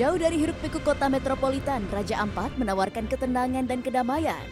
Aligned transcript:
Jauh 0.00 0.16
dari 0.16 0.40
hiruk 0.40 0.56
pikuk 0.64 0.80
kota 0.80 1.12
metropolitan, 1.12 1.84
Raja 1.92 2.24
Ampat 2.24 2.56
menawarkan 2.56 3.04
ketenangan 3.04 3.68
dan 3.68 3.84
kedamaian. 3.84 4.48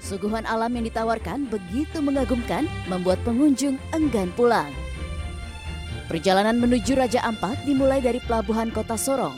Suguhan 0.00 0.48
alam 0.48 0.72
yang 0.72 0.88
ditawarkan 0.88 1.52
begitu 1.52 2.00
mengagumkan, 2.00 2.64
membuat 2.88 3.20
pengunjung 3.28 3.76
enggan 3.92 4.32
pulang. 4.32 4.72
Perjalanan 6.08 6.56
menuju 6.56 6.96
Raja 6.96 7.20
Ampat 7.28 7.60
dimulai 7.68 8.00
dari 8.00 8.24
pelabuhan 8.24 8.72
kota 8.72 8.96
Sorong. 8.96 9.36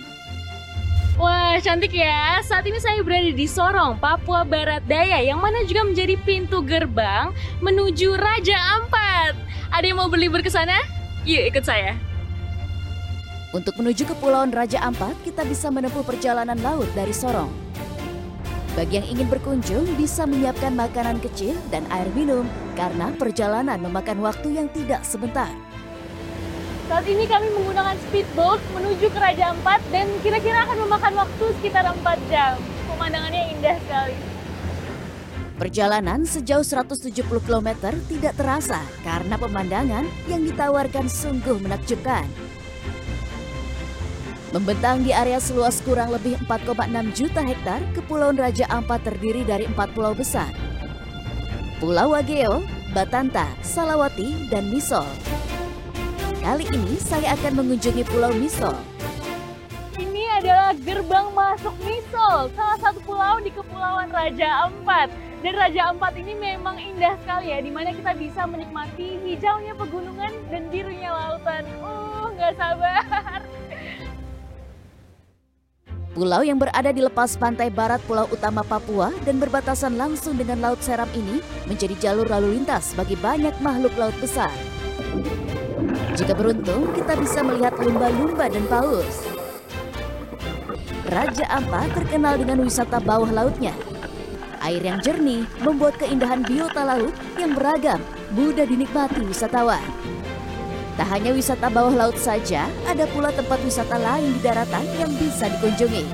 Wah, 1.19 1.59
cantik 1.59 1.91
ya. 1.91 2.39
Saat 2.47 2.63
ini 2.63 2.79
saya 2.79 3.03
berada 3.03 3.35
di 3.35 3.47
Sorong, 3.51 3.99
Papua 3.99 4.47
Barat 4.47 4.87
Daya, 4.87 5.27
yang 5.27 5.43
mana 5.43 5.67
juga 5.67 5.91
menjadi 5.91 6.15
pintu 6.23 6.63
gerbang 6.63 7.35
menuju 7.59 8.15
Raja 8.15 8.79
Ampat. 8.79 9.35
Ada 9.75 9.91
yang 9.91 9.99
mau 9.99 10.07
berlibur 10.07 10.39
ke 10.39 10.55
sana? 10.55 10.79
Yuk 11.27 11.51
ikut 11.51 11.67
saya. 11.67 12.12
Untuk 13.53 13.77
menuju 13.77 14.09
ke 14.09 14.17
Pulauan 14.17 14.49
Raja 14.49 14.81
Ampat, 14.81 15.13
kita 15.29 15.45
bisa 15.45 15.69
menempuh 15.69 16.01
perjalanan 16.01 16.57
laut 16.65 16.89
dari 16.97 17.13
Sorong. 17.13 17.53
Bagi 18.73 18.97
yang 18.97 19.05
ingin 19.05 19.29
berkunjung, 19.29 19.85
bisa 20.01 20.25
menyiapkan 20.25 20.73
makanan 20.73 21.21
kecil 21.21 21.53
dan 21.69 21.85
air 21.93 22.09
minum 22.17 22.49
karena 22.73 23.13
perjalanan 23.13 23.77
memakan 23.77 24.25
waktu 24.25 24.57
yang 24.57 24.73
tidak 24.73 25.05
sebentar. 25.05 25.53
Saat 26.89 27.05
ini 27.05 27.29
kami 27.29 27.53
menggunakan 27.53 27.93
speedboat 28.09 28.57
menuju 28.73 29.13
ke 29.13 29.19
Raja 29.21 29.53
Ampat 29.53 29.85
dan 29.93 30.09
kira-kira 30.25 30.65
akan 30.65 30.89
memakan 30.89 31.13
waktu 31.21 31.45
sekitar 31.61 31.85
4 31.93 32.33
jam. 32.33 32.57
Pemandangannya 32.89 33.53
indah 33.53 33.77
sekali. 33.85 34.17
Perjalanan 35.61 36.25
sejauh 36.25 36.65
170 36.65 37.21
km 37.45 37.69
tidak 38.09 38.33
terasa 38.33 38.81
karena 39.05 39.37
pemandangan 39.37 40.09
yang 40.25 40.41
ditawarkan 40.41 41.05
sungguh 41.05 41.61
menakjubkan. 41.61 42.25
Membentang 44.53 45.01
di 45.01 45.17
area 45.17 45.41
seluas 45.41 45.81
kurang 45.81 46.13
lebih 46.13 46.37
4,6 46.45 47.17
juta 47.17 47.41
hektar, 47.41 47.81
Kepulauan 47.97 48.37
Raja 48.37 48.69
Ampat 48.69 49.01
terdiri 49.01 49.49
dari 49.49 49.65
empat 49.65 49.97
pulau 49.97 50.13
besar. 50.13 50.53
Pulau 51.81 52.13
Wageo, 52.13 52.61
Batanta, 52.93 53.49
Salawati, 53.65 54.53
dan 54.53 54.69
Misol. 54.69 55.09
Kali 56.45 56.69
ini 56.69 57.01
saya 57.01 57.33
akan 57.33 57.65
mengunjungi 57.65 58.05
Pulau 58.05 58.29
Misol. 58.37 58.77
Ini 59.97 60.45
adalah 60.45 60.77
gerbang 60.85 61.33
masuk 61.33 61.73
Misol, 61.89 62.53
salah 62.53 62.77
satu 62.77 63.01
pulau 63.09 63.41
di 63.41 63.49
Kepulauan 63.57 64.13
Raja 64.13 64.69
Ampat. 64.69 65.09
Dan 65.41 65.57
Raja 65.57 65.97
Ampat 65.97 66.13
ini 66.21 66.37
memang 66.37 66.77
indah 66.77 67.17
sekali 67.25 67.57
ya, 67.57 67.59
di 67.65 67.73
mana 67.73 67.89
kita 67.97 68.13
bisa 68.21 68.45
menikmati 68.45 69.17
hijaunya 69.25 69.73
pegunungan 69.81 70.33
dan 70.53 70.69
birunya 70.69 71.09
lautan. 71.09 71.65
Uh, 71.81 72.29
nggak 72.37 72.53
sabar. 72.61 73.01
Pulau 76.23 76.47
yang 76.47 76.55
berada 76.55 76.95
di 76.95 77.03
lepas 77.03 77.35
pantai 77.35 77.67
barat 77.67 77.99
Pulau 78.07 78.31
Utama 78.31 78.63
Papua 78.63 79.11
dan 79.27 79.43
berbatasan 79.43 79.99
langsung 79.99 80.39
dengan 80.39 80.63
Laut 80.63 80.79
Seram 80.79 81.11
ini 81.19 81.43
menjadi 81.67 81.99
jalur 81.99 82.31
lalu 82.31 82.63
lintas 82.63 82.95
bagi 82.95 83.19
banyak 83.19 83.51
makhluk 83.59 83.91
laut 83.99 84.15
besar. 84.23 84.55
Jika 86.15 86.31
beruntung, 86.39 86.95
kita 86.95 87.19
bisa 87.19 87.43
melihat 87.43 87.75
lumba-lumba 87.75 88.47
dan 88.47 88.63
paus. 88.71 89.27
Raja 91.11 91.43
Ampat 91.59 91.91
terkenal 91.91 92.39
dengan 92.39 92.63
wisata 92.63 93.03
bawah 93.03 93.27
lautnya. 93.27 93.75
Air 94.63 94.79
yang 94.79 95.03
jernih 95.03 95.43
membuat 95.59 95.99
keindahan 95.99 96.47
biota 96.47 96.87
laut 96.87 97.19
yang 97.35 97.51
beragam 97.51 97.99
mudah 98.31 98.63
dinikmati 98.63 99.27
wisatawan. 99.27 100.02
Tak 100.93 101.09
hanya 101.09 101.33
wisata 101.33 101.73
bawah 101.73 101.95
laut 101.97 102.21
saja, 102.21 102.69
ada 102.85 103.09
pula 103.09 103.33
tempat 103.33 103.57
wisata 103.65 103.97
lain 103.97 104.37
di 104.37 104.41
daratan 104.45 104.85
yang 105.01 105.13
bisa 105.17 105.49
dikunjungi. 105.49 106.05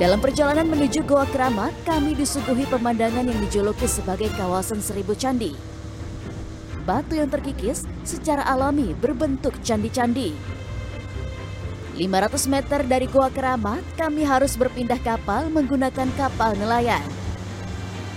Dalam 0.00 0.16
perjalanan 0.16 0.64
menuju 0.64 1.04
Goa 1.04 1.28
Keramat, 1.28 1.76
kami 1.84 2.16
disuguhi 2.16 2.64
pemandangan 2.68 3.20
yang 3.20 3.36
dijuluki 3.36 3.84
sebagai 3.84 4.32
kawasan 4.32 4.80
seribu 4.80 5.12
candi. 5.12 5.52
Batu 6.88 7.20
yang 7.20 7.28
terkikis 7.28 7.84
secara 8.04 8.44
alami 8.48 8.96
berbentuk 8.96 9.52
candi-candi. 9.60 10.32
500 12.00 12.48
meter 12.48 12.80
dari 12.88 13.12
Goa 13.12 13.28
Keramat, 13.28 13.84
kami 14.00 14.24
harus 14.24 14.56
berpindah 14.56 14.96
kapal 15.04 15.52
menggunakan 15.52 16.08
kapal 16.16 16.56
nelayan. 16.56 17.19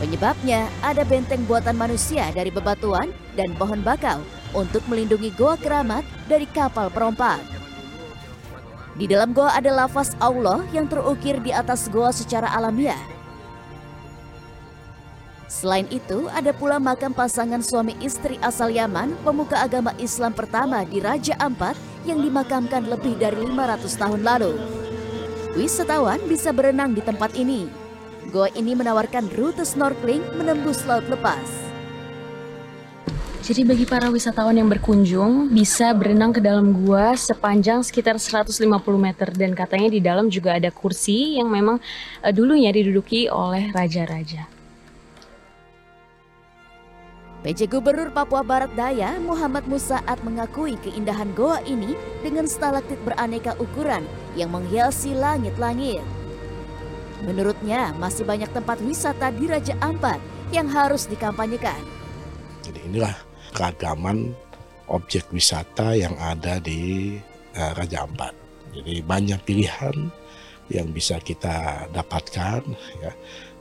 Penyebabnya 0.02 0.66
ada 0.82 1.06
benteng 1.06 1.46
buatan 1.46 1.78
manusia 1.78 2.34
dari 2.34 2.50
bebatuan 2.50 3.14
dan 3.38 3.54
pohon 3.54 3.86
bakau 3.86 4.26
untuk 4.58 4.82
melindungi 4.90 5.30
goa 5.38 5.54
keramat 5.54 6.02
dari 6.26 6.50
kapal 6.50 6.90
perompak. 6.90 7.38
Di 8.94 9.10
dalam 9.10 9.34
goa 9.34 9.54
ada 9.54 9.74
lafaz 9.74 10.14
Allah 10.22 10.62
yang 10.74 10.86
terukir 10.86 11.42
di 11.42 11.50
atas 11.50 11.90
goa 11.90 12.14
secara 12.14 12.50
alamiah. 12.54 13.00
Selain 15.50 15.86
itu, 15.94 16.26
ada 16.34 16.50
pula 16.50 16.82
makam 16.82 17.14
pasangan 17.14 17.62
suami 17.62 17.94
istri 18.02 18.42
asal 18.42 18.74
Yaman, 18.74 19.14
pemuka 19.22 19.62
agama 19.62 19.94
Islam 20.02 20.34
pertama 20.34 20.82
di 20.82 20.98
Raja 20.98 21.38
Ampat 21.38 21.78
yang 22.10 22.18
dimakamkan 22.26 22.90
lebih 22.90 23.22
dari 23.22 23.38
500 23.38 24.02
tahun 24.02 24.22
lalu. 24.26 24.58
Wisatawan 25.54 26.18
bisa 26.26 26.50
berenang 26.50 26.98
di 26.98 27.06
tempat 27.06 27.38
ini. 27.38 27.83
Goa 28.32 28.48
ini 28.56 28.78
menawarkan 28.78 29.28
rute 29.36 29.66
snorkeling 29.66 30.24
menembus 30.40 30.86
laut 30.88 31.04
lepas. 31.12 31.64
Jadi 33.44 33.68
bagi 33.68 33.84
para 33.84 34.08
wisatawan 34.08 34.56
yang 34.56 34.72
berkunjung 34.72 35.52
bisa 35.52 35.92
berenang 35.92 36.32
ke 36.32 36.40
dalam 36.40 36.72
gua 36.72 37.12
sepanjang 37.12 37.84
sekitar 37.84 38.16
150 38.16 38.64
meter 38.96 39.28
dan 39.36 39.52
katanya 39.52 39.92
di 39.92 40.00
dalam 40.00 40.32
juga 40.32 40.56
ada 40.56 40.72
kursi 40.72 41.36
yang 41.36 41.52
memang 41.52 41.76
uh, 42.24 42.32
dulunya 42.32 42.72
diduduki 42.72 43.28
oleh 43.28 43.68
raja-raja. 43.76 44.48
PJ 47.44 47.68
Gubernur 47.68 48.16
Papua 48.16 48.40
Barat 48.48 48.72
Daya 48.80 49.20
Muhammad 49.20 49.68
Musaat 49.68 50.24
mengakui 50.24 50.80
keindahan 50.80 51.36
goa 51.36 51.60
ini 51.68 52.00
dengan 52.24 52.48
stalaktit 52.48 52.96
beraneka 53.04 53.60
ukuran 53.60 54.08
yang 54.40 54.56
menghiasi 54.56 55.12
langit-langit. 55.12 56.23
Menurutnya 57.24 57.96
masih 57.96 58.28
banyak 58.28 58.52
tempat 58.52 58.84
wisata 58.84 59.32
di 59.32 59.48
Raja 59.48 59.80
Ampat 59.80 60.20
yang 60.52 60.68
harus 60.68 61.08
dikampanyekan. 61.08 61.80
Jadi 62.68 62.80
inilah 62.84 63.16
keragaman 63.56 64.36
objek 64.92 65.32
wisata 65.32 65.96
yang 65.96 66.14
ada 66.20 66.60
di 66.60 67.16
uh, 67.56 67.72
Raja 67.80 68.04
Ampat. 68.04 68.36
Jadi 68.76 69.00
banyak 69.00 69.40
pilihan 69.48 69.96
yang 70.68 70.92
bisa 70.92 71.20
kita 71.20 71.88
dapatkan 71.92 72.64
ya 73.04 73.12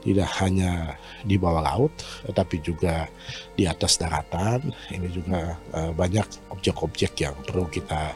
tidak 0.03 0.29
hanya 0.43 0.99
di 1.23 1.39
bawah 1.39 1.63
laut 1.63 1.91
tetapi 2.27 2.59
juga 2.63 3.07
di 3.55 3.63
atas 3.63 3.99
daratan 3.99 4.71
ini 4.91 5.07
juga 5.11 5.55
uh, 5.75 5.91
banyak 5.95 6.25
objek-objek 6.51 7.23
yang 7.23 7.35
perlu 7.43 7.67
kita 7.67 8.15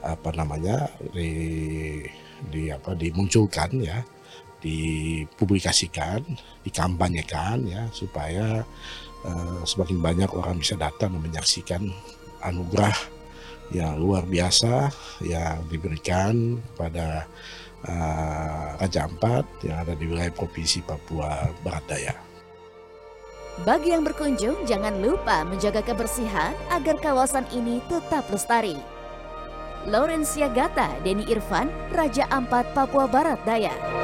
apa 0.00 0.30
namanya 0.32 0.88
di, 1.12 2.00
di 2.48 2.72
apa 2.72 2.96
dimunculkan 2.96 3.82
ya 3.84 4.00
dipublikasikan 4.60 6.24
dikampanyekan 6.62 7.64
ya 7.64 7.88
supaya 7.92 8.62
uh, 9.24 9.60
semakin 9.64 9.98
banyak 10.00 10.30
orang 10.36 10.60
bisa 10.60 10.76
datang 10.76 11.16
menyaksikan 11.16 11.88
anugerah 12.44 12.96
yang 13.70 13.96
luar 13.98 14.26
biasa 14.26 14.90
yang 15.22 15.62
diberikan 15.70 16.58
pada 16.74 17.24
uh, 17.86 18.76
Raja 18.76 19.06
Ampat 19.06 19.46
yang 19.62 19.86
ada 19.86 19.94
di 19.94 20.04
wilayah 20.10 20.34
Provinsi 20.34 20.82
Papua 20.82 21.48
Barat 21.62 21.84
Daya. 21.86 22.14
Bagi 23.60 23.92
yang 23.92 24.08
berkunjung, 24.08 24.64
jangan 24.64 25.04
lupa 25.04 25.44
menjaga 25.44 25.84
kebersihan 25.84 26.56
agar 26.72 26.96
kawasan 26.96 27.44
ini 27.52 27.84
tetap 27.92 28.24
lestari. 28.32 28.78
Laurencia 29.84 30.48
Gata, 30.48 30.92
Denny 31.04 31.28
Irfan, 31.28 31.68
Raja 31.92 32.24
Ampat, 32.32 32.72
Papua 32.72 33.04
Barat 33.04 33.40
Daya. 33.44 34.00